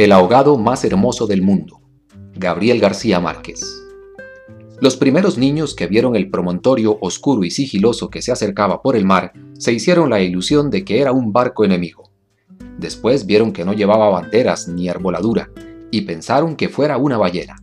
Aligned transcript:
El 0.00 0.12
ahogado 0.12 0.56
más 0.56 0.82
hermoso 0.86 1.26
del 1.26 1.42
mundo. 1.42 1.82
Gabriel 2.34 2.80
García 2.80 3.20
Márquez. 3.20 3.60
Los 4.80 4.96
primeros 4.96 5.36
niños 5.36 5.74
que 5.74 5.88
vieron 5.88 6.16
el 6.16 6.30
promontorio 6.30 6.96
oscuro 7.02 7.44
y 7.44 7.50
sigiloso 7.50 8.08
que 8.08 8.22
se 8.22 8.32
acercaba 8.32 8.80
por 8.80 8.96
el 8.96 9.04
mar 9.04 9.34
se 9.58 9.74
hicieron 9.74 10.08
la 10.08 10.22
ilusión 10.22 10.70
de 10.70 10.86
que 10.86 11.02
era 11.02 11.12
un 11.12 11.34
barco 11.34 11.66
enemigo. 11.66 12.10
Después 12.78 13.26
vieron 13.26 13.52
que 13.52 13.66
no 13.66 13.74
llevaba 13.74 14.08
banderas 14.08 14.68
ni 14.68 14.88
arboladura 14.88 15.50
y 15.90 16.00
pensaron 16.00 16.56
que 16.56 16.70
fuera 16.70 16.96
una 16.96 17.18
ballena. 17.18 17.56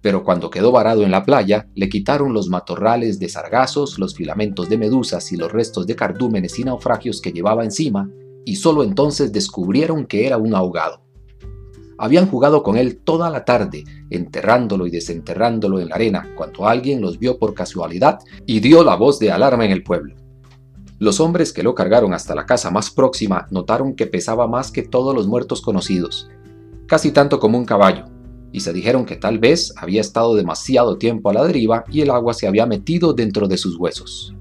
Pero 0.00 0.22
cuando 0.22 0.50
quedó 0.50 0.70
varado 0.70 1.02
en 1.02 1.10
la 1.10 1.24
playa, 1.24 1.66
le 1.74 1.88
quitaron 1.88 2.32
los 2.32 2.48
matorrales 2.48 3.18
de 3.18 3.28
sargazos, 3.28 3.98
los 3.98 4.14
filamentos 4.14 4.68
de 4.68 4.78
medusas 4.78 5.32
y 5.32 5.36
los 5.36 5.50
restos 5.50 5.88
de 5.88 5.96
cardúmenes 5.96 6.56
y 6.56 6.62
naufragios 6.62 7.20
que 7.20 7.32
llevaba 7.32 7.64
encima, 7.64 8.08
y 8.44 8.54
solo 8.54 8.84
entonces 8.84 9.32
descubrieron 9.32 10.06
que 10.06 10.28
era 10.28 10.36
un 10.36 10.54
ahogado. 10.54 11.03
Habían 11.96 12.28
jugado 12.28 12.62
con 12.62 12.76
él 12.76 12.98
toda 12.98 13.30
la 13.30 13.44
tarde, 13.44 13.84
enterrándolo 14.10 14.86
y 14.86 14.90
desenterrándolo 14.90 15.78
en 15.78 15.88
la 15.88 15.94
arena, 15.94 16.28
cuando 16.36 16.66
alguien 16.66 17.00
los 17.00 17.18
vio 17.18 17.38
por 17.38 17.54
casualidad 17.54 18.18
y 18.46 18.60
dio 18.60 18.82
la 18.82 18.96
voz 18.96 19.18
de 19.18 19.30
alarma 19.30 19.64
en 19.64 19.70
el 19.70 19.84
pueblo. 19.84 20.14
Los 20.98 21.20
hombres 21.20 21.52
que 21.52 21.62
lo 21.62 21.74
cargaron 21.74 22.12
hasta 22.12 22.34
la 22.34 22.46
casa 22.46 22.70
más 22.70 22.90
próxima 22.90 23.46
notaron 23.50 23.94
que 23.94 24.06
pesaba 24.06 24.48
más 24.48 24.70
que 24.70 24.82
todos 24.82 25.14
los 25.14 25.26
muertos 25.26 25.60
conocidos, 25.60 26.28
casi 26.86 27.12
tanto 27.12 27.38
como 27.38 27.58
un 27.58 27.64
caballo, 27.64 28.06
y 28.52 28.60
se 28.60 28.72
dijeron 28.72 29.04
que 29.04 29.16
tal 29.16 29.38
vez 29.38 29.72
había 29.76 30.00
estado 30.00 30.34
demasiado 30.34 30.96
tiempo 30.96 31.30
a 31.30 31.34
la 31.34 31.44
deriva 31.44 31.84
y 31.90 32.00
el 32.00 32.10
agua 32.10 32.34
se 32.34 32.46
había 32.46 32.66
metido 32.66 33.12
dentro 33.12 33.48
de 33.48 33.56
sus 33.56 33.76
huesos. 33.76 34.34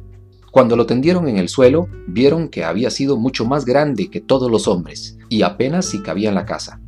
Cuando 0.52 0.76
lo 0.76 0.86
tendieron 0.86 1.28
en 1.28 1.38
el 1.38 1.50
suelo, 1.50 1.88
vieron 2.08 2.48
que 2.48 2.64
había 2.64 2.92
sido 2.92 3.18
mucho 3.18 3.46
más 3.46 3.66
grande 3.66 4.12
que 4.12 4.22
todos 4.22 4.52
los 4.52 4.68
hombres, 4.68 5.18
y 5.30 5.42
apenas 5.42 5.88
si 5.88 6.04
cabía 6.04 6.30
en 6.30 6.36
la 6.36 6.46
casa 6.46 6.80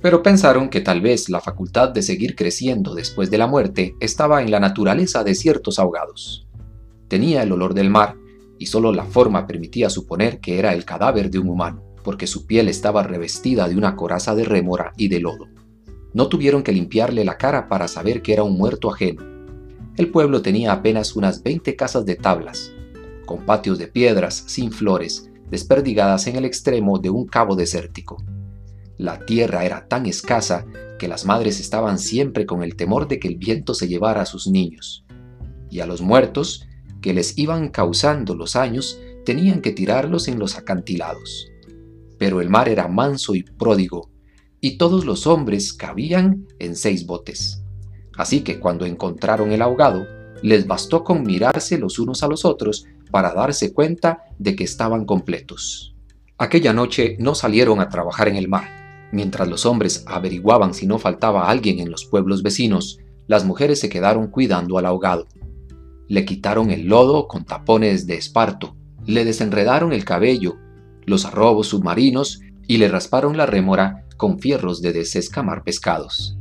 pero 0.00 0.22
pensaron 0.22 0.68
que 0.68 0.80
tal 0.80 1.00
vez 1.00 1.28
la 1.28 1.40
facultad 1.40 1.88
de 1.88 2.02
seguir 2.02 2.36
creciendo 2.36 2.94
después 2.94 3.30
de 3.30 3.38
la 3.38 3.46
muerte 3.46 3.96
estaba 4.00 4.42
en 4.42 4.50
la 4.50 4.60
naturaleza 4.60 5.24
de 5.24 5.34
ciertos 5.34 5.78
ahogados. 5.78 6.46
Tenía 7.08 7.42
el 7.42 7.52
olor 7.52 7.74
del 7.74 7.90
mar, 7.90 8.16
y 8.58 8.66
solo 8.66 8.92
la 8.92 9.04
forma 9.04 9.46
permitía 9.46 9.90
suponer 9.90 10.40
que 10.40 10.58
era 10.58 10.72
el 10.74 10.84
cadáver 10.84 11.30
de 11.30 11.38
un 11.38 11.48
humano, 11.48 11.82
porque 12.04 12.26
su 12.26 12.46
piel 12.46 12.68
estaba 12.68 13.02
revestida 13.02 13.68
de 13.68 13.76
una 13.76 13.96
coraza 13.96 14.34
de 14.34 14.44
rémora 14.44 14.92
y 14.96 15.08
de 15.08 15.20
lodo. 15.20 15.46
No 16.12 16.28
tuvieron 16.28 16.62
que 16.62 16.72
limpiarle 16.72 17.24
la 17.24 17.36
cara 17.36 17.68
para 17.68 17.88
saber 17.88 18.22
que 18.22 18.32
era 18.32 18.42
un 18.42 18.56
muerto 18.56 18.90
ajeno. 18.92 19.22
El 19.96 20.10
pueblo 20.10 20.42
tenía 20.42 20.72
apenas 20.72 21.16
unas 21.16 21.42
20 21.42 21.74
casas 21.76 22.04
de 22.06 22.16
tablas, 22.16 22.72
con 23.26 23.44
patios 23.44 23.78
de 23.78 23.88
piedras 23.88 24.44
sin 24.46 24.72
flores, 24.72 25.30
desperdigadas 25.50 26.26
en 26.26 26.36
el 26.36 26.44
extremo 26.44 26.98
de 26.98 27.10
un 27.10 27.26
cabo 27.26 27.56
desértico. 27.56 28.22
La 28.98 29.24
tierra 29.24 29.64
era 29.64 29.86
tan 29.86 30.06
escasa 30.06 30.66
que 30.98 31.06
las 31.06 31.24
madres 31.24 31.60
estaban 31.60 32.00
siempre 32.00 32.46
con 32.46 32.64
el 32.64 32.74
temor 32.74 33.06
de 33.06 33.20
que 33.20 33.28
el 33.28 33.36
viento 33.36 33.72
se 33.72 33.86
llevara 33.86 34.22
a 34.22 34.26
sus 34.26 34.48
niños. 34.48 35.04
Y 35.70 35.78
a 35.78 35.86
los 35.86 36.02
muertos, 36.02 36.66
que 37.00 37.14
les 37.14 37.38
iban 37.38 37.68
causando 37.68 38.34
los 38.34 38.56
años, 38.56 38.98
tenían 39.24 39.60
que 39.60 39.70
tirarlos 39.70 40.26
en 40.26 40.40
los 40.40 40.56
acantilados. 40.56 41.48
Pero 42.18 42.40
el 42.40 42.50
mar 42.50 42.68
era 42.68 42.88
manso 42.88 43.36
y 43.36 43.44
pródigo, 43.44 44.10
y 44.60 44.78
todos 44.78 45.04
los 45.04 45.28
hombres 45.28 45.72
cabían 45.72 46.48
en 46.58 46.74
seis 46.74 47.06
botes. 47.06 47.62
Así 48.16 48.40
que 48.40 48.58
cuando 48.58 48.84
encontraron 48.84 49.52
el 49.52 49.62
ahogado, 49.62 50.04
les 50.42 50.66
bastó 50.66 51.04
con 51.04 51.22
mirarse 51.22 51.78
los 51.78 52.00
unos 52.00 52.24
a 52.24 52.26
los 52.26 52.44
otros 52.44 52.84
para 53.12 53.32
darse 53.32 53.72
cuenta 53.72 54.24
de 54.40 54.56
que 54.56 54.64
estaban 54.64 55.04
completos. 55.04 55.94
Aquella 56.36 56.72
noche 56.72 57.16
no 57.20 57.36
salieron 57.36 57.80
a 57.80 57.88
trabajar 57.88 58.26
en 58.26 58.36
el 58.36 58.48
mar, 58.48 58.77
Mientras 59.10 59.48
los 59.48 59.64
hombres 59.64 60.04
averiguaban 60.06 60.74
si 60.74 60.86
no 60.86 60.98
faltaba 60.98 61.48
alguien 61.48 61.78
en 61.78 61.90
los 61.90 62.04
pueblos 62.04 62.42
vecinos, 62.42 62.98
las 63.26 63.44
mujeres 63.44 63.80
se 63.80 63.88
quedaron 63.88 64.28
cuidando 64.28 64.78
al 64.78 64.86
ahogado. 64.86 65.26
Le 66.08 66.24
quitaron 66.24 66.70
el 66.70 66.86
lodo 66.86 67.26
con 67.26 67.44
tapones 67.44 68.06
de 68.06 68.16
esparto, 68.16 68.76
le 69.06 69.24
desenredaron 69.24 69.92
el 69.92 70.04
cabello, 70.04 70.56
los 71.06 71.24
arrobos 71.24 71.68
submarinos 71.68 72.40
y 72.66 72.76
le 72.76 72.88
rasparon 72.88 73.36
la 73.36 73.46
rémora 73.46 74.04
con 74.16 74.38
fierros 74.38 74.82
de 74.82 74.92
desescamar 74.92 75.64
pescados. 75.64 76.36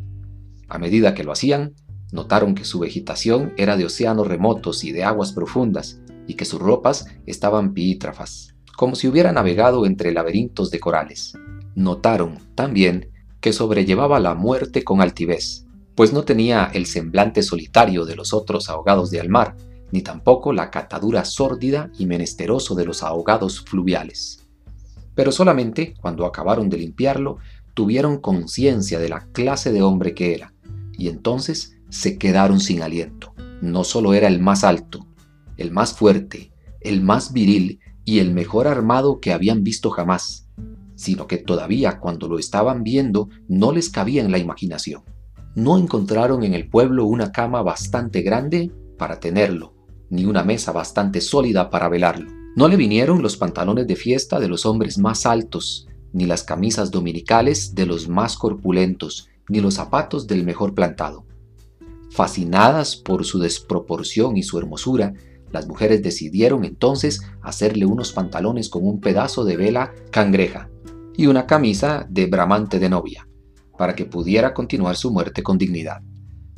A 0.67 0.77
medida 0.77 1.13
que 1.13 1.23
lo 1.23 1.31
hacían, 1.31 1.73
notaron 2.11 2.53
que 2.53 2.65
su 2.65 2.79
vegetación 2.79 3.53
era 3.55 3.77
de 3.77 3.85
océanos 3.85 4.27
remotos 4.27 4.83
y 4.83 4.91
de 4.91 5.05
aguas 5.05 5.31
profundas, 5.31 6.01
y 6.25 6.33
que 6.33 6.43
sus 6.43 6.59
ropas 6.59 7.05
estaban 7.25 7.73
piítrafas, 7.73 8.55
como 8.75 8.95
si 8.95 9.07
hubiera 9.07 9.31
navegado 9.31 9.85
entre 9.85 10.11
laberintos 10.11 10.71
de 10.71 10.79
corales 10.81 11.33
notaron 11.77 12.39
también 12.55 13.11
que 13.39 13.53
sobrellevaba 13.53 14.19
la 14.19 14.33
muerte 14.33 14.83
con 14.83 14.99
altivez, 14.99 15.65
pues 15.93 16.11
no 16.11 16.23
tenía 16.23 16.71
el 16.73 16.87
semblante 16.87 17.43
solitario 17.43 18.03
de 18.03 18.15
los 18.15 18.33
otros 18.33 18.67
ahogados 18.67 19.11
de 19.11 19.23
mar, 19.29 19.55
ni 19.91 20.01
tampoco 20.01 20.53
la 20.53 20.71
catadura 20.71 21.23
sórdida 21.23 21.91
y 21.99 22.07
menesteroso 22.07 22.73
de 22.73 22.85
los 22.85 23.03
ahogados 23.03 23.61
fluviales. 23.61 24.43
Pero 25.13 25.31
solamente 25.31 25.93
cuando 26.01 26.25
acabaron 26.25 26.67
de 26.67 26.77
limpiarlo, 26.77 27.37
tuvieron 27.75 28.21
conciencia 28.21 28.97
de 28.97 29.09
la 29.09 29.27
clase 29.31 29.71
de 29.71 29.83
hombre 29.83 30.15
que 30.15 30.33
era, 30.33 30.55
y 30.97 31.09
entonces 31.09 31.77
se 31.89 32.17
quedaron 32.17 32.59
sin 32.59 32.81
aliento. 32.81 33.35
No 33.61 33.83
solo 33.83 34.15
era 34.15 34.27
el 34.27 34.39
más 34.39 34.63
alto, 34.63 35.05
el 35.57 35.69
más 35.69 35.93
fuerte, 35.93 36.51
el 36.81 37.01
más 37.01 37.33
viril 37.33 37.81
y 38.03 38.17
el 38.17 38.33
mejor 38.33 38.67
armado 38.67 39.19
que 39.19 39.31
habían 39.31 39.63
visto 39.63 39.91
jamás, 39.91 40.46
sino 40.97 41.27
que 41.27 41.37
todavía 41.37 41.99
cuando 41.99 42.27
lo 42.27 42.39
estaban 42.39 42.83
viendo 42.83 43.29
no 43.47 43.71
les 43.71 43.89
cabía 43.89 44.21
en 44.21 44.31
la 44.31 44.39
imaginación. 44.39 45.03
No 45.55 45.77
encontraron 45.77 46.43
en 46.43 46.53
el 46.53 46.67
pueblo 46.67 47.05
una 47.05 47.31
cama 47.31 47.61
bastante 47.61 48.21
grande 48.21 48.71
para 48.97 49.19
tenerlo, 49.19 49.73
ni 50.09 50.25
una 50.25 50.43
mesa 50.43 50.71
bastante 50.71 51.21
sólida 51.21 51.69
para 51.69 51.87
velarlo. 51.87 52.29
No 52.55 52.67
le 52.67 52.75
vinieron 52.75 53.21
los 53.21 53.37
pantalones 53.37 53.87
de 53.87 53.95
fiesta 53.95 54.39
de 54.39 54.47
los 54.47 54.65
hombres 54.65 54.97
más 54.97 55.25
altos, 55.25 55.87
ni 56.13 56.25
las 56.25 56.43
camisas 56.43 56.89
dominicales 56.89 57.75
de 57.75 57.85
los 57.85 58.09
más 58.09 58.35
corpulentos, 58.35 59.29
ni 59.49 59.59
los 59.61 59.75
zapatos 59.75 60.25
del 60.25 60.43
mejor 60.43 60.73
plantado. 60.73 61.25
Fascinadas 62.09 62.95
por 62.95 63.25
su 63.25 63.37
desproporción 63.37 64.37
y 64.37 64.43
su 64.43 64.57
hermosura, 64.57 65.13
las 65.51 65.67
mujeres 65.67 66.01
decidieron 66.01 66.65
entonces 66.65 67.21
hacerle 67.41 67.85
unos 67.85 68.11
pantalones 68.11 68.69
con 68.69 68.85
un 68.85 68.99
pedazo 68.99 69.45
de 69.45 69.57
vela 69.57 69.93
cangreja, 70.11 70.69
y 71.17 71.25
una 71.25 71.47
camisa 71.47 72.05
de 72.09 72.27
bramante 72.27 72.79
de 72.79 72.89
novia, 72.89 73.27
para 73.77 73.95
que 73.95 74.05
pudiera 74.05 74.53
continuar 74.53 74.95
su 74.95 75.11
muerte 75.11 75.43
con 75.43 75.57
dignidad. 75.57 76.01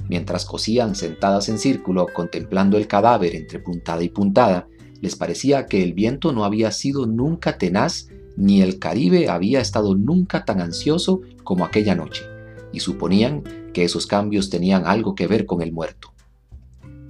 Mientras 0.10 0.46
cosían 0.46 0.96
sentadas 0.96 1.50
en 1.50 1.58
círculo 1.58 2.08
contemplando 2.14 2.78
el 2.78 2.88
cadáver 2.88 3.36
entre 3.36 3.60
puntada 3.60 4.04
y 4.04 4.10
puntada, 4.10 4.68
les 5.02 5.16
parecía 5.16 5.66
que 5.66 5.82
el 5.82 5.94
viento 5.94 6.34
no 6.34 6.44
había 6.44 6.72
sido 6.72 7.06
nunca 7.06 7.58
tenaz 7.58 8.08
ni 8.36 8.62
el 8.62 8.80
Caribe 8.80 9.30
había 9.30 9.60
estado 9.60 9.96
nunca 9.96 10.46
tan 10.46 10.62
ansioso 10.62 11.22
como 11.44 11.66
aquella 11.66 11.96
noche, 11.96 12.24
y 12.72 12.80
suponían 12.80 13.44
que 13.74 13.84
esos 13.84 14.08
cambios 14.08 14.50
tenían 14.50 14.86
algo 14.86 15.14
que 15.14 15.28
ver 15.28 15.46
con 15.46 15.62
el 15.62 15.74
muerto. 15.74 16.14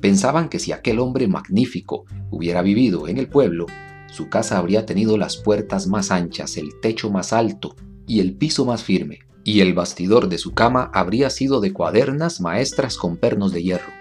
Pensaban 0.01 0.49
que 0.49 0.59
si 0.59 0.71
aquel 0.71 0.99
hombre 0.99 1.27
magnífico 1.27 2.05
hubiera 2.31 2.61
vivido 2.61 3.07
en 3.07 3.17
el 3.17 3.27
pueblo, 3.27 3.67
su 4.11 4.29
casa 4.29 4.57
habría 4.57 4.85
tenido 4.85 5.17
las 5.17 5.37
puertas 5.37 5.87
más 5.87 6.11
anchas, 6.11 6.57
el 6.57 6.79
techo 6.81 7.09
más 7.09 7.33
alto 7.33 7.75
y 8.07 8.19
el 8.19 8.35
piso 8.35 8.65
más 8.65 8.83
firme, 8.83 9.19
y 9.43 9.61
el 9.61 9.73
bastidor 9.73 10.29
de 10.29 10.37
su 10.37 10.53
cama 10.53 10.91
habría 10.93 11.29
sido 11.29 11.61
de 11.61 11.73
cuadernas 11.73 12.41
maestras 12.41 12.97
con 12.97 13.17
pernos 13.17 13.51
de 13.51 13.63
hierro, 13.63 13.91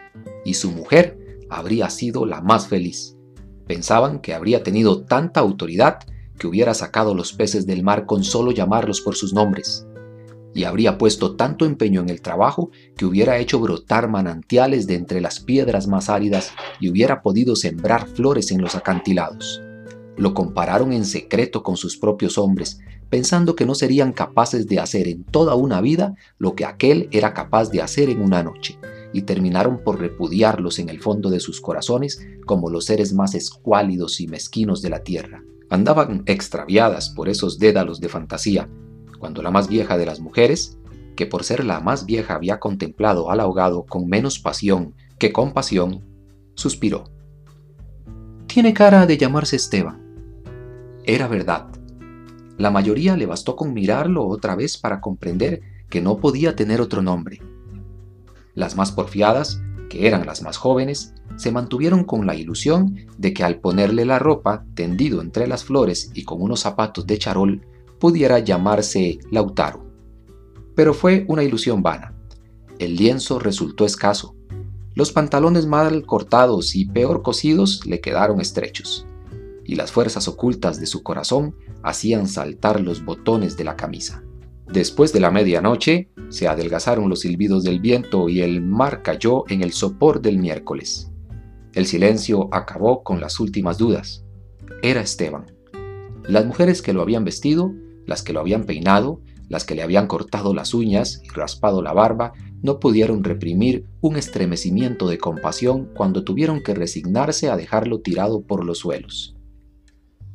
y 0.45 0.55
su 0.55 0.71
mujer 0.71 1.39
habría 1.51 1.91
sido 1.91 2.27
la 2.27 2.41
más 2.41 2.69
feliz. 2.69 3.17
Pensaban 3.67 4.21
que 4.21 4.35
habría 4.35 4.63
tenido 4.63 5.05
tanta 5.05 5.41
autoridad 5.41 5.99
que 6.39 6.47
hubiera 6.47 6.73
sacado 6.73 7.15
los 7.15 7.33
peces 7.33 7.67
del 7.67 7.83
mar 7.83 8.07
con 8.07 8.25
solo 8.25 8.51
llamarlos 8.51 9.01
por 9.01 9.15
sus 9.15 9.35
nombres, 9.35 9.87
y 10.55 10.65
habría 10.65 10.99
puesto 10.99 11.37
tanto 11.37 11.67
empeño 11.67 12.01
en 12.01 12.09
el 12.09 12.23
trabajo 12.23 12.71
que 12.97 13.05
hubiera 13.05 13.39
hecho 13.39 13.61
brotar 13.61 14.09
manantiales 14.09 14.87
de 14.87 14.95
entre 14.95 15.21
las 15.21 15.41
piedras 15.41 15.87
más 15.87 16.09
áridas 16.09 16.53
y 16.81 16.89
hubiera 16.89 17.23
podido 17.23 17.55
sembrar 17.55 18.09
flores 18.09 18.51
en 18.51 18.63
los 18.63 18.75
acantilados. 18.75 19.63
Lo 20.19 20.35
compararon 20.35 20.93
en 20.93 21.05
secreto 21.05 21.63
con 21.63 21.77
sus 21.77 21.97
propios 21.97 22.39
hombres, 22.39 22.81
pensando 23.09 23.55
que 23.55 23.65
no 23.65 23.77
serían 23.77 24.13
capaces 24.13 24.67
de 24.67 24.81
hacer 24.81 25.07
en 25.07 25.23
toda 25.23 25.55
una 25.55 25.81
vida 25.81 26.17
lo 26.39 26.55
que 26.57 26.65
aquel 26.65 27.09
era 27.13 27.33
capaz 27.35 27.71
de 27.71 27.81
hacer 27.81 28.11
en 28.11 28.21
una 28.21 28.43
noche, 28.43 28.79
y 29.13 29.23
terminaron 29.23 29.83
por 29.85 30.01
repudiarlos 30.01 30.81
en 30.81 30.89
el 30.89 31.01
fondo 31.01 31.31
de 31.31 31.39
sus 31.39 31.61
corazones 31.61 32.21
como 32.47 32.69
los 32.69 32.87
seres 32.87 33.13
más 33.13 33.37
escuálidos 33.37 34.21
y 34.21 34.27
mezquinos 34.27 34.83
de 34.83 34.91
la 34.91 35.05
tierra. 35.05 35.45
Andaban 35.71 36.25
extraviadas 36.27 37.11
por 37.11 37.29
esos 37.29 37.61
dédalos 37.61 38.01
de 38.01 38.09
fantasía, 38.09 38.69
cuando 39.21 39.41
la 39.41 39.53
más 39.53 39.69
vieja 39.69 39.97
de 39.97 40.07
las 40.07 40.19
mujeres, 40.19 40.79
que 41.15 41.27
por 41.27 41.45
ser 41.45 41.65
la 41.65 41.79
más 41.79 42.07
vieja 42.07 42.35
había 42.35 42.59
contemplado 42.59 43.31
al 43.31 43.39
ahogado 43.39 43.85
con 43.85 44.09
menos 44.09 44.41
pasión 44.41 44.95
que 45.19 45.33
compasión, 45.33 46.05
suspiró. 46.55 47.05
Tiene 48.49 48.75
cara 48.75 49.07
de 49.07 49.17
llamarse 49.17 49.57
Esteban 49.57 50.08
era 51.09 51.27
verdad. 51.27 51.69
La 52.59 52.71
mayoría 52.71 53.17
le 53.17 53.25
bastó 53.25 53.57
con 53.57 53.73
mirarlo 53.73 54.27
otra 54.27 54.55
vez 54.55 54.77
para 54.77 55.01
comprender 55.01 55.63
que 55.89 56.03
no 56.03 56.19
podía 56.19 56.55
tener 56.55 56.83
otro 56.83 57.01
nombre. 57.01 57.41
Las 58.55 58.77
más 58.77 58.93
porfiadas, 58.93 59.63
que 59.89 60.07
eran 60.07 60.27
las 60.27 60.43
más 60.43 60.59
jóvenes, 60.59 61.15
se 61.37 61.51
mantuvieron 61.51 62.05
con 62.05 62.27
la 62.27 62.35
ilusión 62.35 63.07
de 63.17 63.33
que 63.33 63.43
al 63.43 63.59
ponerle 63.59 64.05
la 64.05 64.19
ropa 64.19 64.67
tendido 64.75 65.23
entre 65.23 65.47
las 65.47 65.65
flores 65.65 66.11
y 66.13 66.25
con 66.25 66.43
unos 66.43 66.61
zapatos 66.61 67.07
de 67.07 67.17
charol, 67.17 67.63
pudiera 67.99 68.39
llamarse 68.41 69.19
Lautaro. 69.31 69.87
Pero 70.75 70.93
fue 70.93 71.25
una 71.29 71.43
ilusión 71.43 71.83
vana. 71.83 72.13
El 72.79 72.97
lienzo 72.97 73.39
resultó 73.39 73.87
escaso. 73.87 74.37
Los 74.95 75.11
pantalones 75.13 75.65
mal 75.65 76.05
cortados 76.05 76.75
y 76.75 76.85
peor 76.85 77.23
cosidos 77.23 77.87
le 77.87 78.03
quedaron 78.03 78.43
estrechos, 78.43 79.08
y 79.69 79.77
las 79.77 79.93
fuerzas 79.93 80.27
ocultas 80.29 80.81
de 80.81 80.87
su 80.87 81.03
corazón 81.03 81.55
hacían 81.83 82.27
saltar 82.27 82.81
los 82.81 83.05
botones 83.05 83.59
de 83.59 83.65
la 83.65 83.77
camisa. 83.77 84.25
Después 84.67 85.13
de 85.13 85.21
la 85.21 85.31
medianoche, 85.31 86.09
se 86.31 86.49
adelgazaron 86.49 87.11
los 87.11 87.21
silbidos 87.21 87.65
del 87.65 87.79
viento 87.79 88.31
y 88.31 88.41
el 88.41 88.63
mar 88.63 89.03
cayó 89.03 89.45
en 89.49 89.63
el 89.63 89.73
sopor 89.73 90.23
del 90.23 90.39
miércoles. 90.39 91.13
El 91.75 91.85
silencio 91.85 92.49
acabó 92.51 93.03
con 93.03 93.21
las 93.21 93.41
últimas 93.41 93.77
dudas. 93.77 94.25
Era 94.83 95.03
Esteban. 95.03 95.45
Las 96.27 96.47
mujeres 96.47 96.81
que 96.81 96.95
lo 96.95 97.03
habían 97.03 97.25
vestido, 97.25 97.75
las 98.07 98.23
que 98.23 98.33
lo 98.33 98.41
habían 98.41 98.65
peinado, 98.65 99.21
las 99.51 99.67
que 99.67 99.75
le 99.75 99.83
habían 99.83 100.07
cortado 100.07 100.55
las 100.55 100.73
uñas 100.73 101.21
y 101.23 101.29
raspado 101.29 101.83
la 101.83 101.93
barba, 101.93 102.33
no 102.63 102.81
pudieron 102.81 103.23
reprimir 103.23 103.85
un 104.01 104.17
estremecimiento 104.17 105.09
de 105.09 105.19
compasión 105.19 105.91
cuando 105.95 106.25
tuvieron 106.25 106.63
que 106.63 106.75
resignarse 106.75 107.51
a 107.51 107.57
dejarlo 107.57 108.01
tirado 108.01 108.41
por 108.41 108.65
los 108.65 108.79
suelos. 108.79 109.38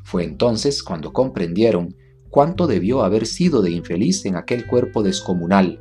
Fue 0.04 0.24
entonces 0.24 0.84
cuando 0.84 1.14
comprendieron 1.14 1.96
cuánto 2.30 2.68
debió 2.68 3.04
haber 3.04 3.26
sido 3.26 3.62
de 3.62 3.72
infeliz 3.72 4.26
en 4.26 4.36
aquel 4.36 4.68
cuerpo 4.68 5.04
descomunal, 5.04 5.80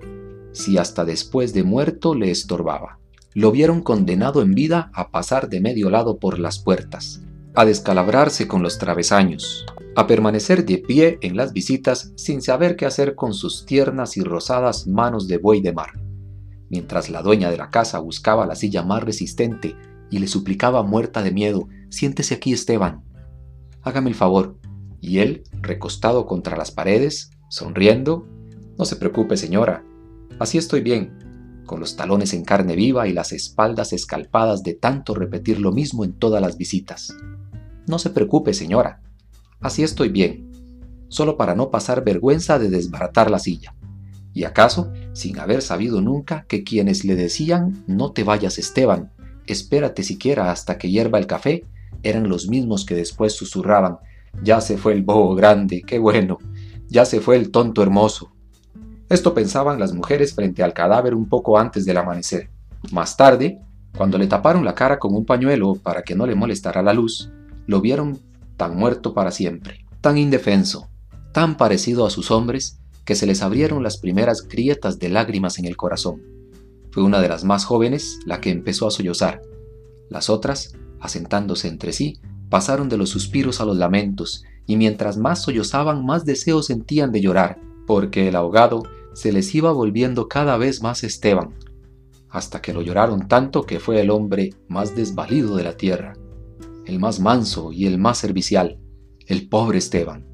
si 0.52 0.78
hasta 0.78 1.04
después 1.04 1.52
de 1.54 1.62
muerto 1.62 2.14
le 2.14 2.30
estorbaba. 2.30 2.98
Lo 3.34 3.50
vieron 3.50 3.82
condenado 3.82 4.42
en 4.42 4.52
vida 4.52 4.90
a 4.94 5.10
pasar 5.10 5.48
de 5.48 5.60
medio 5.60 5.88
lado 5.88 6.18
por 6.18 6.38
las 6.38 6.58
puertas, 6.58 7.22
a 7.54 7.64
descalabrarse 7.64 8.46
con 8.46 8.62
los 8.62 8.78
travesaños, 8.78 9.64
a 9.96 10.06
permanecer 10.06 10.64
de 10.64 10.78
pie 10.78 11.18
en 11.22 11.36
las 11.36 11.52
visitas 11.52 12.12
sin 12.16 12.42
saber 12.42 12.76
qué 12.76 12.86
hacer 12.86 13.14
con 13.14 13.34
sus 13.34 13.64
tiernas 13.66 14.16
y 14.16 14.22
rosadas 14.22 14.86
manos 14.86 15.28
de 15.28 15.38
buey 15.38 15.60
de 15.60 15.72
mar, 15.72 15.92
mientras 16.68 17.10
la 17.10 17.22
dueña 17.22 17.50
de 17.50 17.56
la 17.56 17.70
casa 17.70 17.98
buscaba 17.98 18.46
la 18.46 18.54
silla 18.54 18.82
más 18.82 19.02
resistente 19.02 19.76
y 20.10 20.18
le 20.18 20.26
suplicaba 20.26 20.82
muerta 20.82 21.22
de 21.22 21.30
miedo, 21.30 21.68
siéntese 21.88 22.34
aquí 22.34 22.52
Esteban, 22.52 23.02
hágame 23.82 24.10
el 24.10 24.16
favor, 24.16 24.56
y 25.00 25.18
él, 25.18 25.44
recostado 25.60 26.26
contra 26.26 26.56
las 26.56 26.70
paredes, 26.70 27.30
sonriendo, 27.48 28.26
No 28.78 28.84
se 28.84 28.96
preocupe, 28.96 29.36
señora, 29.36 29.84
así 30.38 30.56
estoy 30.58 30.80
bien, 30.80 31.62
con 31.66 31.80
los 31.80 31.96
talones 31.96 32.32
en 32.34 32.44
carne 32.44 32.74
viva 32.76 33.06
y 33.06 33.12
las 33.12 33.32
espaldas 33.32 33.92
escalpadas 33.92 34.62
de 34.62 34.74
tanto 34.74 35.14
repetir 35.14 35.60
lo 35.60 35.72
mismo 35.72 36.04
en 36.04 36.12
todas 36.12 36.40
las 36.40 36.56
visitas. 36.56 37.14
No 37.86 37.98
se 37.98 38.10
preocupe, 38.10 38.54
señora, 38.54 39.00
así 39.60 39.82
estoy 39.82 40.08
bien, 40.08 40.50
solo 41.08 41.36
para 41.36 41.54
no 41.54 41.70
pasar 41.70 42.04
vergüenza 42.04 42.58
de 42.58 42.70
desbaratar 42.70 43.30
la 43.30 43.38
silla. 43.38 43.74
Y 44.32 44.44
acaso, 44.44 44.92
sin 45.12 45.38
haber 45.38 45.60
sabido 45.60 46.00
nunca 46.00 46.46
que 46.48 46.64
quienes 46.64 47.04
le 47.04 47.16
decían 47.16 47.84
no 47.86 48.12
te 48.12 48.24
vayas 48.24 48.58
Esteban, 48.58 49.12
espérate 49.46 50.02
siquiera 50.02 50.50
hasta 50.50 50.78
que 50.78 50.90
hierva 50.90 51.18
el 51.18 51.26
café, 51.26 51.64
eran 52.02 52.28
los 52.28 52.48
mismos 52.48 52.84
que 52.84 52.94
después 52.94 53.34
susurraban 53.34 53.98
ya 54.40 54.60
se 54.60 54.78
fue 54.78 54.92
el 54.94 55.02
bobo 55.02 55.34
grande, 55.34 55.82
qué 55.86 55.98
bueno. 55.98 56.38
Ya 56.88 57.04
se 57.04 57.20
fue 57.20 57.36
el 57.36 57.50
tonto 57.50 57.82
hermoso. 57.82 58.32
Esto 59.08 59.34
pensaban 59.34 59.78
las 59.78 59.92
mujeres 59.92 60.34
frente 60.34 60.62
al 60.62 60.72
cadáver 60.72 61.14
un 61.14 61.28
poco 61.28 61.58
antes 61.58 61.84
del 61.84 61.98
amanecer. 61.98 62.50
Más 62.92 63.16
tarde, 63.16 63.60
cuando 63.96 64.18
le 64.18 64.26
taparon 64.26 64.64
la 64.64 64.74
cara 64.74 64.98
con 64.98 65.14
un 65.14 65.24
pañuelo 65.24 65.74
para 65.74 66.02
que 66.02 66.14
no 66.14 66.26
le 66.26 66.34
molestara 66.34 66.82
la 66.82 66.94
luz, 66.94 67.30
lo 67.66 67.80
vieron 67.80 68.18
tan 68.56 68.76
muerto 68.76 69.14
para 69.14 69.30
siempre, 69.30 69.84
tan 70.00 70.18
indefenso, 70.18 70.88
tan 71.32 71.56
parecido 71.56 72.06
a 72.06 72.10
sus 72.10 72.30
hombres, 72.30 72.78
que 73.04 73.14
se 73.14 73.26
les 73.26 73.42
abrieron 73.42 73.82
las 73.82 73.98
primeras 73.98 74.48
grietas 74.48 74.98
de 74.98 75.08
lágrimas 75.08 75.58
en 75.58 75.66
el 75.66 75.76
corazón. 75.76 76.22
Fue 76.90 77.02
una 77.02 77.20
de 77.20 77.28
las 77.28 77.44
más 77.44 77.64
jóvenes 77.64 78.18
la 78.26 78.40
que 78.40 78.50
empezó 78.50 78.86
a 78.86 78.90
sollozar. 78.90 79.42
Las 80.08 80.30
otras, 80.30 80.74
asentándose 81.02 81.68
entre 81.68 81.92
sí, 81.92 82.20
pasaron 82.48 82.88
de 82.88 82.96
los 82.96 83.10
suspiros 83.10 83.60
a 83.60 83.64
los 83.64 83.76
lamentos, 83.76 84.44
y 84.66 84.76
mientras 84.76 85.18
más 85.18 85.42
sollozaban 85.42 86.06
más 86.06 86.24
deseos 86.24 86.66
sentían 86.66 87.12
de 87.12 87.20
llorar, 87.20 87.60
porque 87.86 88.28
el 88.28 88.36
ahogado 88.36 88.84
se 89.12 89.32
les 89.32 89.54
iba 89.54 89.72
volviendo 89.72 90.28
cada 90.28 90.56
vez 90.56 90.80
más 90.82 91.04
Esteban, 91.04 91.54
hasta 92.30 92.62
que 92.62 92.72
lo 92.72 92.80
lloraron 92.80 93.28
tanto 93.28 93.64
que 93.64 93.80
fue 93.80 94.00
el 94.00 94.10
hombre 94.10 94.54
más 94.68 94.96
desvalido 94.96 95.56
de 95.56 95.64
la 95.64 95.76
tierra, 95.76 96.14
el 96.86 96.98
más 96.98 97.20
manso 97.20 97.72
y 97.72 97.86
el 97.86 97.98
más 97.98 98.18
servicial, 98.18 98.78
el 99.26 99.48
pobre 99.48 99.78
Esteban. 99.78 100.26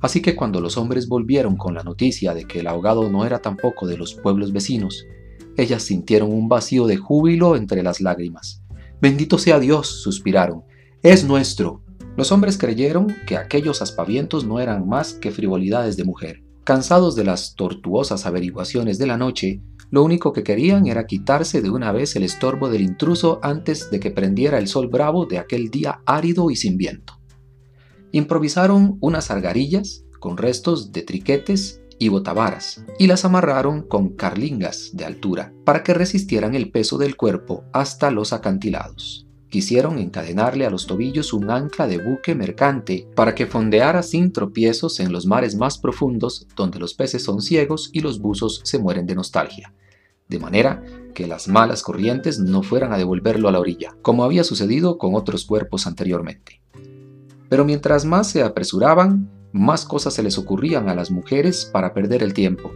Así 0.00 0.22
que 0.22 0.36
cuando 0.36 0.60
los 0.60 0.76
hombres 0.76 1.08
volvieron 1.08 1.56
con 1.56 1.74
la 1.74 1.82
noticia 1.82 2.34
de 2.34 2.44
que 2.44 2.60
el 2.60 2.66
ahogado 2.66 3.10
no 3.10 3.26
era 3.26 3.40
tampoco 3.40 3.86
de 3.86 3.96
los 3.96 4.14
pueblos 4.14 4.52
vecinos, 4.52 5.04
ellas 5.56 5.82
sintieron 5.82 6.32
un 6.32 6.48
vacío 6.48 6.86
de 6.86 6.96
júbilo 6.96 7.56
entre 7.56 7.82
las 7.82 8.00
lágrimas. 8.00 8.59
Bendito 9.00 9.38
sea 9.38 9.58
Dios, 9.58 10.02
suspiraron, 10.02 10.62
es 11.02 11.24
nuestro. 11.24 11.82
Los 12.18 12.32
hombres 12.32 12.58
creyeron 12.58 13.16
que 13.26 13.38
aquellos 13.38 13.80
aspavientos 13.80 14.44
no 14.44 14.60
eran 14.60 14.86
más 14.86 15.14
que 15.14 15.30
frivolidades 15.30 15.96
de 15.96 16.04
mujer. 16.04 16.42
Cansados 16.64 17.16
de 17.16 17.24
las 17.24 17.54
tortuosas 17.54 18.26
averiguaciones 18.26 18.98
de 18.98 19.06
la 19.06 19.16
noche, 19.16 19.62
lo 19.90 20.04
único 20.04 20.34
que 20.34 20.42
querían 20.42 20.86
era 20.86 21.06
quitarse 21.06 21.62
de 21.62 21.70
una 21.70 21.92
vez 21.92 22.14
el 22.14 22.24
estorbo 22.24 22.68
del 22.68 22.82
intruso 22.82 23.40
antes 23.42 23.90
de 23.90 24.00
que 24.00 24.10
prendiera 24.10 24.58
el 24.58 24.68
sol 24.68 24.88
bravo 24.88 25.24
de 25.24 25.38
aquel 25.38 25.70
día 25.70 26.02
árido 26.04 26.50
y 26.50 26.56
sin 26.56 26.76
viento. 26.76 27.14
Improvisaron 28.12 28.98
unas 29.00 29.30
argarillas 29.30 30.04
con 30.18 30.36
restos 30.36 30.92
de 30.92 31.02
triquetes 31.02 31.79
y 32.00 32.08
botavaras 32.08 32.82
y 32.98 33.06
las 33.06 33.24
amarraron 33.24 33.82
con 33.82 34.08
carlingas 34.16 34.90
de 34.94 35.04
altura 35.04 35.52
para 35.64 35.84
que 35.84 35.94
resistieran 35.94 36.56
el 36.56 36.72
peso 36.72 36.98
del 36.98 37.14
cuerpo 37.14 37.62
hasta 37.72 38.10
los 38.10 38.32
acantilados. 38.32 39.26
Quisieron 39.50 39.98
encadenarle 39.98 40.64
a 40.64 40.70
los 40.70 40.86
tobillos 40.86 41.32
un 41.32 41.50
ancla 41.50 41.86
de 41.86 41.98
buque 41.98 42.34
mercante 42.34 43.06
para 43.14 43.34
que 43.34 43.46
fondeara 43.46 44.02
sin 44.02 44.32
tropiezos 44.32 44.98
en 44.98 45.12
los 45.12 45.26
mares 45.26 45.56
más 45.56 45.76
profundos 45.76 46.48
donde 46.56 46.78
los 46.78 46.94
peces 46.94 47.22
son 47.22 47.42
ciegos 47.42 47.90
y 47.92 48.00
los 48.00 48.18
buzos 48.18 48.62
se 48.64 48.78
mueren 48.78 49.06
de 49.06 49.14
nostalgia, 49.14 49.74
de 50.28 50.38
manera 50.38 50.82
que 51.14 51.26
las 51.26 51.48
malas 51.48 51.82
corrientes 51.82 52.38
no 52.38 52.62
fueran 52.62 52.92
a 52.94 52.98
devolverlo 52.98 53.48
a 53.48 53.52
la 53.52 53.60
orilla, 53.60 53.94
como 54.00 54.24
había 54.24 54.44
sucedido 54.44 54.96
con 54.96 55.14
otros 55.14 55.44
cuerpos 55.44 55.86
anteriormente. 55.86 56.62
Pero 57.50 57.64
mientras 57.64 58.04
más 58.06 58.28
se 58.28 58.42
apresuraban, 58.42 59.28
más 59.52 59.84
cosas 59.84 60.14
se 60.14 60.22
les 60.22 60.38
ocurrían 60.38 60.88
a 60.88 60.94
las 60.94 61.10
mujeres 61.10 61.68
para 61.72 61.92
perder 61.92 62.22
el 62.22 62.34
tiempo. 62.34 62.70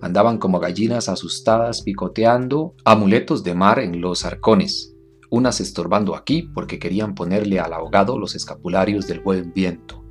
Andaban 0.00 0.38
como 0.38 0.60
gallinas 0.60 1.08
asustadas 1.08 1.82
picoteando 1.82 2.74
amuletos 2.84 3.44
de 3.44 3.54
mar 3.54 3.78
en 3.78 4.00
los 4.00 4.24
arcones, 4.24 4.94
unas 5.30 5.60
estorbando 5.60 6.14
aquí 6.14 6.42
porque 6.42 6.78
querían 6.78 7.14
ponerle 7.14 7.58
al 7.58 7.72
ahogado 7.72 8.18
los 8.18 8.34
escapularios 8.34 9.06
del 9.06 9.20
buen 9.20 9.52
viento, 9.52 10.04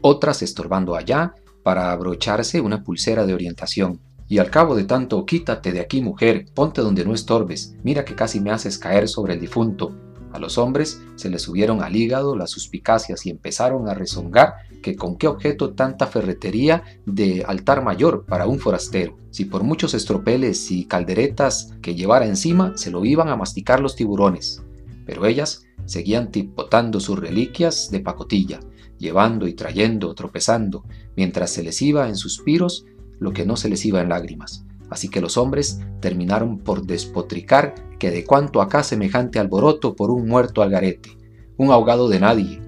otras 0.00 0.42
estorbando 0.42 0.94
allá 0.94 1.34
para 1.62 1.92
abrocharse 1.92 2.60
una 2.60 2.84
pulsera 2.84 3.26
de 3.26 3.34
orientación. 3.34 4.00
Y 4.28 4.38
al 4.38 4.50
cabo 4.50 4.74
de 4.74 4.84
tanto, 4.84 5.24
quítate 5.24 5.72
de 5.72 5.80
aquí 5.80 6.02
mujer, 6.02 6.46
ponte 6.54 6.82
donde 6.82 7.04
no 7.04 7.14
estorbes, 7.14 7.74
mira 7.82 8.04
que 8.04 8.14
casi 8.14 8.40
me 8.40 8.50
haces 8.50 8.78
caer 8.78 9.08
sobre 9.08 9.34
el 9.34 9.40
difunto. 9.40 9.94
A 10.32 10.38
los 10.38 10.58
hombres 10.58 11.02
se 11.16 11.30
les 11.30 11.42
subieron 11.42 11.82
al 11.82 11.96
hígado 11.96 12.36
las 12.36 12.50
suspicacias 12.50 13.24
y 13.24 13.30
empezaron 13.30 13.88
a 13.88 13.94
rezongar 13.94 14.54
que 14.82 14.96
con 14.96 15.16
qué 15.16 15.26
objeto 15.26 15.74
tanta 15.74 16.06
ferretería 16.06 16.82
de 17.06 17.44
altar 17.46 17.82
mayor 17.82 18.24
para 18.26 18.46
un 18.46 18.58
forastero, 18.58 19.16
si 19.30 19.44
por 19.44 19.62
muchos 19.62 19.94
estropeles 19.94 20.70
y 20.70 20.84
calderetas 20.86 21.74
que 21.82 21.94
llevara 21.94 22.26
encima 22.26 22.76
se 22.76 22.90
lo 22.90 23.04
iban 23.04 23.28
a 23.28 23.36
masticar 23.36 23.80
los 23.80 23.96
tiburones 23.96 24.62
pero 25.08 25.24
ellas 25.24 25.64
seguían 25.86 26.30
tipotando 26.30 27.00
sus 27.00 27.18
reliquias 27.18 27.90
de 27.90 28.00
pacotilla, 28.00 28.60
llevando 28.98 29.48
y 29.48 29.54
trayendo, 29.54 30.14
tropezando, 30.14 30.84
mientras 31.16 31.50
se 31.50 31.62
les 31.62 31.80
iba 31.80 32.10
en 32.10 32.16
suspiros 32.16 32.84
lo 33.18 33.32
que 33.32 33.46
no 33.46 33.56
se 33.56 33.70
les 33.70 33.86
iba 33.86 34.02
en 34.02 34.10
lágrimas. 34.10 34.66
Así 34.90 35.08
que 35.08 35.22
los 35.22 35.38
hombres 35.38 35.80
terminaron 36.00 36.58
por 36.58 36.84
despotricar 36.84 37.74
que 37.98 38.10
de 38.10 38.24
cuanto 38.24 38.60
acá 38.60 38.82
semejante 38.82 39.38
alboroto 39.38 39.96
por 39.96 40.10
un 40.10 40.28
muerto 40.28 40.60
algarete, 40.60 41.16
un 41.56 41.70
ahogado 41.70 42.10
de 42.10 42.20
nadie, 42.20 42.60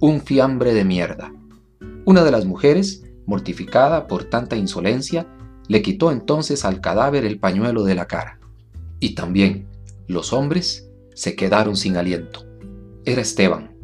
un 0.00 0.22
fiambre 0.22 0.72
de 0.72 0.86
mierda. 0.86 1.30
Una 2.04 2.24
de 2.24 2.32
las 2.32 2.46
mujeres, 2.46 3.04
mortificada 3.26 4.08
por 4.08 4.24
tanta 4.24 4.56
insolencia, 4.56 5.28
le 5.68 5.82
quitó 5.82 6.10
entonces 6.10 6.64
al 6.64 6.80
cadáver 6.80 7.24
el 7.24 7.38
pañuelo 7.38 7.84
de 7.84 7.94
la 7.94 8.06
cara. 8.06 8.40
Y 8.98 9.14
también 9.14 9.68
los 10.08 10.32
hombres 10.32 10.90
se 11.14 11.36
quedaron 11.36 11.76
sin 11.76 11.96
aliento. 11.96 12.44
Era 13.04 13.22
Esteban. 13.22 13.76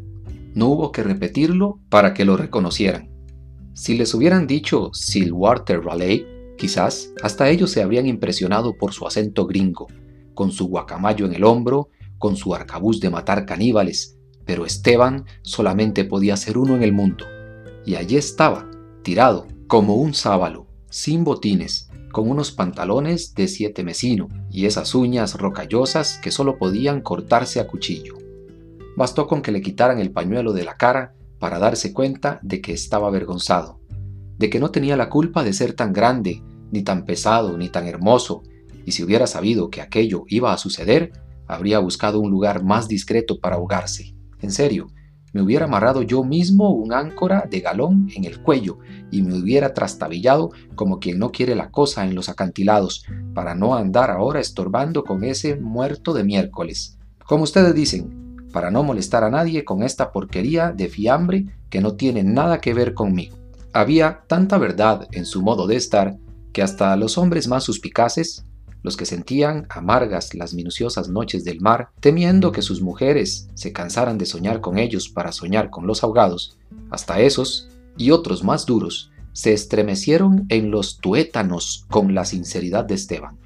No 0.54 0.66
hubo 0.66 0.90
que 0.90 1.04
repetirlo 1.04 1.78
para 1.88 2.12
que 2.12 2.24
lo 2.24 2.36
reconocieran. 2.36 3.08
Si 3.74 3.96
les 3.96 4.12
hubieran 4.14 4.48
dicho 4.48 4.90
Silwater 4.92 5.84
Raleigh, 5.84 6.26
quizás 6.56 7.12
hasta 7.22 7.48
ellos 7.48 7.70
se 7.70 7.82
habrían 7.82 8.06
impresionado 8.06 8.76
por 8.76 8.92
su 8.92 9.06
acento 9.06 9.46
gringo, 9.46 9.86
con 10.34 10.50
su 10.50 10.66
guacamayo 10.66 11.24
en 11.24 11.34
el 11.34 11.44
hombro, 11.44 11.90
con 12.18 12.34
su 12.34 12.52
arcabuz 12.52 12.98
de 12.98 13.10
matar 13.10 13.46
caníbales, 13.46 14.18
pero 14.44 14.66
Esteban 14.66 15.24
solamente 15.42 16.04
podía 16.04 16.36
ser 16.36 16.58
uno 16.58 16.74
en 16.74 16.82
el 16.82 16.92
mundo, 16.92 17.24
y 17.88 17.96
allí 17.96 18.18
estaba, 18.18 18.70
tirado, 19.02 19.46
como 19.66 19.94
un 19.94 20.12
sábalo, 20.12 20.66
sin 20.90 21.24
botines, 21.24 21.88
con 22.12 22.28
unos 22.28 22.52
pantalones 22.52 23.34
de 23.34 23.48
siete 23.48 23.82
mesino 23.82 24.28
y 24.50 24.66
esas 24.66 24.94
uñas 24.94 25.36
rocallosas 25.36 26.18
que 26.22 26.30
solo 26.30 26.58
podían 26.58 27.00
cortarse 27.00 27.60
a 27.60 27.66
cuchillo. 27.66 28.18
Bastó 28.94 29.26
con 29.26 29.40
que 29.40 29.52
le 29.52 29.62
quitaran 29.62 30.00
el 30.00 30.12
pañuelo 30.12 30.52
de 30.52 30.64
la 30.64 30.76
cara 30.76 31.14
para 31.38 31.58
darse 31.58 31.94
cuenta 31.94 32.40
de 32.42 32.60
que 32.60 32.74
estaba 32.74 33.08
avergonzado, 33.08 33.80
de 34.36 34.50
que 34.50 34.60
no 34.60 34.70
tenía 34.70 34.98
la 34.98 35.08
culpa 35.08 35.42
de 35.42 35.54
ser 35.54 35.72
tan 35.72 35.94
grande, 35.94 36.42
ni 36.70 36.82
tan 36.82 37.06
pesado, 37.06 37.56
ni 37.56 37.70
tan 37.70 37.86
hermoso, 37.86 38.42
y 38.84 38.92
si 38.92 39.02
hubiera 39.02 39.26
sabido 39.26 39.70
que 39.70 39.80
aquello 39.80 40.24
iba 40.28 40.52
a 40.52 40.58
suceder, 40.58 41.12
habría 41.46 41.78
buscado 41.78 42.20
un 42.20 42.30
lugar 42.30 42.62
más 42.62 42.86
discreto 42.86 43.40
para 43.40 43.56
ahogarse. 43.56 44.14
En 44.42 44.50
serio, 44.50 44.88
me 45.38 45.44
hubiera 45.44 45.66
amarrado 45.66 46.02
yo 46.02 46.24
mismo 46.24 46.72
un 46.72 46.92
áncora 46.92 47.46
de 47.48 47.60
galón 47.60 48.08
en 48.16 48.24
el 48.24 48.42
cuello 48.42 48.78
y 49.12 49.22
me 49.22 49.38
hubiera 49.38 49.72
trastabillado 49.72 50.50
como 50.74 50.98
quien 50.98 51.20
no 51.20 51.30
quiere 51.30 51.54
la 51.54 51.70
cosa 51.70 52.04
en 52.04 52.16
los 52.16 52.28
acantilados, 52.28 53.04
para 53.34 53.54
no 53.54 53.76
andar 53.76 54.10
ahora 54.10 54.40
estorbando 54.40 55.04
con 55.04 55.22
ese 55.22 55.54
muerto 55.54 56.12
de 56.12 56.24
miércoles. 56.24 56.98
Como 57.24 57.44
ustedes 57.44 57.72
dicen, 57.72 58.48
para 58.52 58.72
no 58.72 58.82
molestar 58.82 59.22
a 59.22 59.30
nadie 59.30 59.64
con 59.64 59.84
esta 59.84 60.10
porquería 60.10 60.72
de 60.72 60.88
fiambre 60.88 61.46
que 61.70 61.80
no 61.80 61.94
tiene 61.94 62.24
nada 62.24 62.60
que 62.60 62.74
ver 62.74 62.92
conmigo. 62.92 63.36
Había 63.72 64.22
tanta 64.26 64.58
verdad 64.58 65.06
en 65.12 65.24
su 65.24 65.40
modo 65.40 65.68
de 65.68 65.76
estar 65.76 66.16
que 66.52 66.62
hasta 66.62 66.96
los 66.96 67.16
hombres 67.16 67.46
más 67.46 67.62
suspicaces 67.62 68.44
los 68.82 68.96
que 68.96 69.06
sentían 69.06 69.66
amargas 69.70 70.34
las 70.34 70.54
minuciosas 70.54 71.08
noches 71.08 71.44
del 71.44 71.60
mar, 71.60 71.90
temiendo 72.00 72.52
que 72.52 72.62
sus 72.62 72.80
mujeres 72.80 73.48
se 73.54 73.72
cansaran 73.72 74.18
de 74.18 74.26
soñar 74.26 74.60
con 74.60 74.78
ellos 74.78 75.08
para 75.08 75.32
soñar 75.32 75.70
con 75.70 75.86
los 75.86 76.02
ahogados, 76.02 76.56
hasta 76.90 77.20
esos 77.20 77.68
y 77.96 78.10
otros 78.10 78.44
más 78.44 78.66
duros 78.66 79.10
se 79.32 79.52
estremecieron 79.52 80.46
en 80.48 80.70
los 80.70 80.98
tuétanos 80.98 81.84
con 81.88 82.14
la 82.14 82.24
sinceridad 82.24 82.84
de 82.84 82.94
Esteban. 82.94 83.38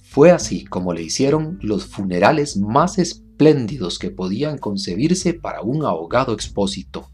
Fue 0.00 0.30
así 0.30 0.64
como 0.64 0.92
le 0.92 1.02
hicieron 1.02 1.58
los 1.62 1.86
funerales 1.86 2.56
más 2.56 2.98
espléndidos 2.98 3.98
que 3.98 4.10
podían 4.10 4.58
concebirse 4.58 5.34
para 5.34 5.62
un 5.62 5.84
ahogado 5.84 6.32
expósito. 6.34 7.10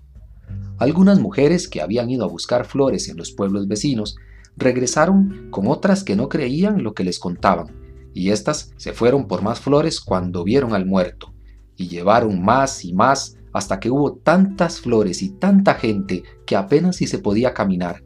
Algunas 0.78 1.18
mujeres 1.18 1.68
que 1.68 1.80
habían 1.80 2.11
ido 2.11 2.25
a 2.25 2.28
buscar 2.28 2.66
flores 2.66 3.09
en 3.09 3.16
los 3.16 3.33
pueblos 3.33 3.68
vecinos 3.68 4.16
regresaron 4.56 5.48
con 5.50 5.66
otras 5.66 6.02
que 6.04 6.16
no 6.16 6.28
creían 6.28 6.82
lo 6.82 6.94
que 6.94 7.04
les 7.04 7.18
contaban, 7.18 7.75
y 8.14 8.30
éstas 8.30 8.72
se 8.76 8.92
fueron 8.92 9.28
por 9.28 9.42
más 9.42 9.60
flores 9.60 10.00
cuando 10.00 10.44
vieron 10.44 10.75
al 10.75 10.86
muerto, 10.86 11.34
y 11.76 11.88
llevaron 11.88 12.42
más 12.42 12.84
y 12.84 12.94
más 12.94 13.36
hasta 13.52 13.80
que 13.80 13.90
hubo 13.90 14.14
tantas 14.14 14.80
flores 14.80 15.22
y 15.22 15.30
tanta 15.30 15.75
gente 15.75 16.22
que 16.46 16.56
apenas 16.56 16.96
si 16.96 17.06
se 17.06 17.18
podía 17.18 17.54
caminar. 17.54 18.02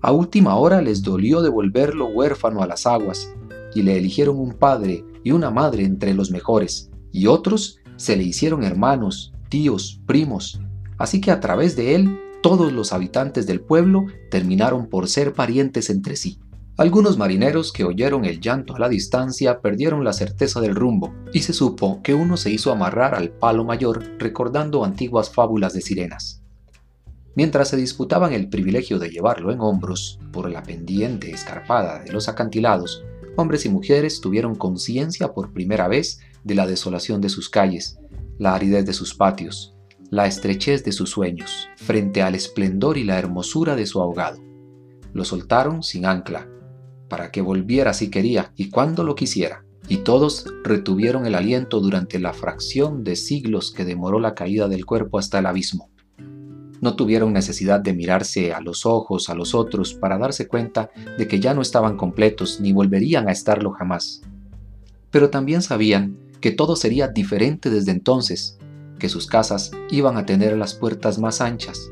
A 0.00 0.12
última 0.12 0.56
hora 0.56 0.82
les 0.82 1.02
dolió 1.02 1.40
devolverlo 1.40 2.06
huérfano 2.06 2.62
a 2.62 2.66
las 2.66 2.86
aguas, 2.86 3.32
y 3.74 3.82
le 3.82 3.96
eligieron 3.98 4.38
un 4.38 4.52
padre 4.52 5.04
y 5.22 5.32
una 5.32 5.50
madre 5.50 5.84
entre 5.84 6.14
los 6.14 6.30
mejores, 6.30 6.90
y 7.12 7.26
otros 7.26 7.78
se 7.96 8.16
le 8.16 8.24
hicieron 8.24 8.62
hermanos, 8.62 9.32
tíos, 9.48 10.00
primos, 10.06 10.60
así 10.98 11.20
que 11.20 11.30
a 11.30 11.40
través 11.40 11.76
de 11.76 11.94
él 11.94 12.20
todos 12.44 12.74
los 12.74 12.92
habitantes 12.92 13.46
del 13.46 13.62
pueblo 13.62 14.04
terminaron 14.30 14.90
por 14.90 15.08
ser 15.08 15.32
parientes 15.32 15.88
entre 15.88 16.14
sí. 16.14 16.40
Algunos 16.76 17.16
marineros 17.16 17.72
que 17.72 17.84
oyeron 17.84 18.26
el 18.26 18.38
llanto 18.38 18.76
a 18.76 18.78
la 18.78 18.90
distancia 18.90 19.62
perdieron 19.62 20.04
la 20.04 20.12
certeza 20.12 20.60
del 20.60 20.74
rumbo, 20.74 21.14
y 21.32 21.40
se 21.40 21.54
supo 21.54 22.02
que 22.02 22.12
uno 22.12 22.36
se 22.36 22.50
hizo 22.50 22.70
amarrar 22.70 23.14
al 23.14 23.30
palo 23.30 23.64
mayor 23.64 24.04
recordando 24.18 24.84
antiguas 24.84 25.30
fábulas 25.30 25.72
de 25.72 25.80
sirenas. 25.80 26.42
Mientras 27.34 27.68
se 27.68 27.78
disputaban 27.78 28.34
el 28.34 28.50
privilegio 28.50 28.98
de 28.98 29.08
llevarlo 29.08 29.50
en 29.50 29.62
hombros 29.62 30.20
por 30.30 30.50
la 30.50 30.62
pendiente 30.62 31.30
escarpada 31.30 32.00
de 32.00 32.12
los 32.12 32.28
acantilados, 32.28 33.06
hombres 33.36 33.64
y 33.64 33.70
mujeres 33.70 34.20
tuvieron 34.20 34.54
conciencia 34.54 35.32
por 35.32 35.54
primera 35.54 35.88
vez 35.88 36.20
de 36.44 36.54
la 36.54 36.66
desolación 36.66 37.22
de 37.22 37.30
sus 37.30 37.48
calles, 37.48 37.98
la 38.36 38.54
aridez 38.54 38.84
de 38.84 38.92
sus 38.92 39.14
patios, 39.14 39.73
la 40.14 40.28
estrechez 40.28 40.84
de 40.84 40.92
sus 40.92 41.10
sueños, 41.10 41.68
frente 41.74 42.22
al 42.22 42.36
esplendor 42.36 42.98
y 42.98 43.02
la 43.02 43.18
hermosura 43.18 43.74
de 43.74 43.84
su 43.84 44.00
ahogado. 44.00 44.38
Lo 45.12 45.24
soltaron 45.24 45.82
sin 45.82 46.06
ancla, 46.06 46.48
para 47.08 47.32
que 47.32 47.40
volviera 47.40 47.92
si 47.94 48.10
quería 48.10 48.52
y 48.54 48.70
cuando 48.70 49.02
lo 49.02 49.16
quisiera, 49.16 49.64
y 49.88 49.98
todos 49.98 50.46
retuvieron 50.62 51.26
el 51.26 51.34
aliento 51.34 51.80
durante 51.80 52.20
la 52.20 52.32
fracción 52.32 53.02
de 53.02 53.16
siglos 53.16 53.72
que 53.72 53.84
demoró 53.84 54.20
la 54.20 54.36
caída 54.36 54.68
del 54.68 54.86
cuerpo 54.86 55.18
hasta 55.18 55.40
el 55.40 55.46
abismo. 55.46 55.90
No 56.80 56.94
tuvieron 56.94 57.32
necesidad 57.32 57.80
de 57.80 57.92
mirarse 57.92 58.52
a 58.52 58.60
los 58.60 58.86
ojos 58.86 59.28
a 59.28 59.34
los 59.34 59.52
otros 59.52 59.94
para 59.94 60.16
darse 60.16 60.46
cuenta 60.46 60.90
de 61.18 61.26
que 61.26 61.40
ya 61.40 61.54
no 61.54 61.60
estaban 61.60 61.96
completos 61.96 62.60
ni 62.60 62.72
volverían 62.72 63.28
a 63.28 63.32
estarlo 63.32 63.72
jamás. 63.72 64.22
Pero 65.10 65.28
también 65.30 65.60
sabían 65.60 66.16
que 66.40 66.52
todo 66.52 66.76
sería 66.76 67.08
diferente 67.08 67.68
desde 67.68 67.90
entonces, 67.90 68.58
que 69.04 69.10
sus 69.10 69.26
casas 69.26 69.70
iban 69.90 70.16
a 70.16 70.24
tener 70.24 70.56
las 70.56 70.72
puertas 70.72 71.18
más 71.18 71.42
anchas, 71.42 71.90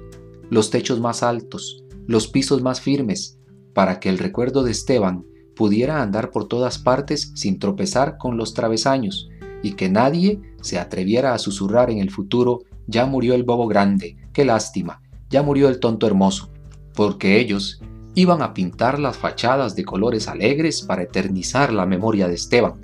los 0.49 0.71
techos 0.71 0.99
más 0.99 1.23
altos, 1.23 1.85
los 2.07 2.26
pisos 2.26 2.62
más 2.62 2.81
firmes, 2.81 3.38
para 3.75 4.00
que 4.00 4.09
el 4.09 4.16
recuerdo 4.16 4.62
de 4.62 4.71
Esteban 4.71 5.26
pudiera 5.54 6.00
andar 6.00 6.31
por 6.31 6.49
todas 6.49 6.78
partes 6.78 7.31
sin 7.35 7.59
tropezar 7.59 8.16
con 8.16 8.38
los 8.38 8.54
travesaños, 8.54 9.28
y 9.62 9.73
que 9.73 9.90
nadie 9.90 10.40
se 10.62 10.78
atreviera 10.78 11.35
a 11.35 11.38
susurrar 11.38 11.90
en 11.90 11.99
el 11.99 12.09
futuro, 12.09 12.61
ya 12.87 13.04
murió 13.04 13.35
el 13.35 13.42
bobo 13.42 13.66
grande, 13.66 14.16
qué 14.33 14.47
lástima, 14.47 15.02
ya 15.28 15.42
murió 15.42 15.69
el 15.69 15.81
tonto 15.81 16.07
hermoso, 16.07 16.49
porque 16.95 17.38
ellos 17.38 17.83
iban 18.14 18.40
a 18.40 18.54
pintar 18.54 18.99
las 18.99 19.19
fachadas 19.19 19.76
de 19.76 19.85
colores 19.85 20.28
alegres 20.28 20.81
para 20.81 21.02
eternizar 21.02 21.75
la 21.75 21.85
memoria 21.85 22.26
de 22.26 22.37
Esteban, 22.37 22.81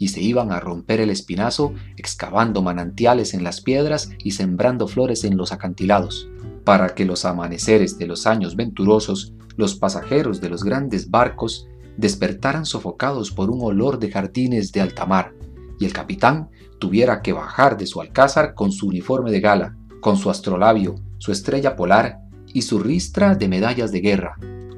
y 0.00 0.08
se 0.08 0.22
iban 0.22 0.50
a 0.50 0.60
romper 0.60 0.98
el 1.00 1.10
espinazo 1.10 1.74
excavando 1.98 2.62
manantiales 2.62 3.34
en 3.34 3.44
las 3.44 3.60
piedras 3.60 4.08
y 4.24 4.30
sembrando 4.30 4.88
flores 4.88 5.24
en 5.24 5.36
los 5.36 5.52
acantilados, 5.52 6.26
para 6.64 6.94
que 6.94 7.04
los 7.04 7.26
amaneceres 7.26 7.98
de 7.98 8.06
los 8.06 8.26
años 8.26 8.56
venturosos, 8.56 9.34
los 9.56 9.74
pasajeros 9.74 10.40
de 10.40 10.48
los 10.48 10.64
grandes 10.64 11.10
barcos, 11.10 11.68
despertaran 11.98 12.64
sofocados 12.64 13.30
por 13.30 13.50
un 13.50 13.60
olor 13.62 13.98
de 13.98 14.10
jardines 14.10 14.72
de 14.72 14.80
alta 14.80 15.04
mar, 15.04 15.34
y 15.78 15.84
el 15.84 15.92
capitán 15.92 16.48
tuviera 16.78 17.20
que 17.20 17.34
bajar 17.34 17.76
de 17.76 17.86
su 17.86 18.00
alcázar 18.00 18.54
con 18.54 18.72
su 18.72 18.86
uniforme 18.86 19.30
de 19.30 19.40
gala, 19.40 19.76
con 20.00 20.16
su 20.16 20.30
astrolabio, 20.30 20.94
su 21.18 21.30
estrella 21.30 21.76
polar 21.76 22.20
y 22.54 22.62
su 22.62 22.78
ristra 22.78 23.34
de 23.34 23.48
medallas 23.48 23.92
de 23.92 24.00
guerra, 24.00 24.36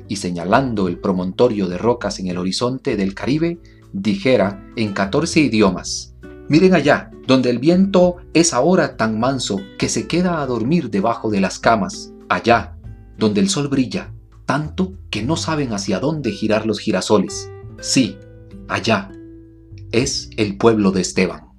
y 0.08 0.16
señalando 0.16 0.88
el 0.88 0.98
promontorio 0.98 1.68
de 1.68 1.78
rocas 1.78 2.18
en 2.18 2.26
el 2.26 2.38
horizonte 2.38 2.96
del 2.96 3.14
Caribe, 3.14 3.60
dijera 3.92 4.64
en 4.76 4.92
14 4.92 5.40
idiomas, 5.40 6.14
miren 6.48 6.74
allá, 6.74 7.10
donde 7.26 7.50
el 7.50 7.58
viento 7.58 8.16
es 8.34 8.52
ahora 8.52 8.96
tan 8.96 9.18
manso 9.20 9.60
que 9.78 9.88
se 9.88 10.06
queda 10.06 10.42
a 10.42 10.46
dormir 10.46 10.90
debajo 10.90 11.30
de 11.30 11.40
las 11.40 11.58
camas, 11.58 12.12
allá, 12.28 12.76
donde 13.18 13.40
el 13.40 13.48
sol 13.48 13.68
brilla, 13.68 14.12
tanto 14.46 14.94
que 15.10 15.22
no 15.22 15.36
saben 15.36 15.72
hacia 15.72 16.00
dónde 16.00 16.32
girar 16.32 16.66
los 16.66 16.80
girasoles. 16.80 17.50
Sí, 17.80 18.16
allá, 18.68 19.12
es 19.92 20.30
el 20.36 20.56
pueblo 20.56 20.90
de 20.90 21.02
Esteban. 21.02 21.51